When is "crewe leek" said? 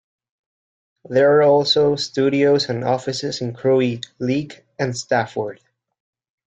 3.53-4.65